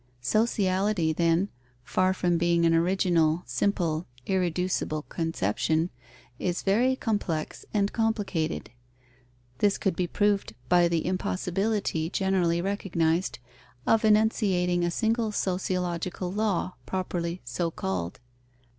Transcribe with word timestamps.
Sociality, 0.19 1.13
then, 1.13 1.49
far 1.83 2.11
from 2.11 2.39
being 2.39 2.65
an 2.65 2.73
original, 2.73 3.43
simple, 3.45 4.07
irreducible 4.25 5.03
conception, 5.03 5.91
is 6.39 6.63
very 6.63 6.95
complex 6.95 7.65
and 7.71 7.93
complicated. 7.93 8.71
This 9.59 9.77
could 9.77 9.95
be 9.95 10.07
proved 10.07 10.55
by 10.69 10.87
the 10.87 11.05
impossibility, 11.05 12.09
generally 12.09 12.63
recognized, 12.63 13.37
of 13.85 14.03
enunciating 14.03 14.83
a 14.83 14.89
single 14.89 15.31
sociological 15.31 16.31
law, 16.31 16.73
properly 16.87 17.41
so 17.45 17.69
called. 17.69 18.19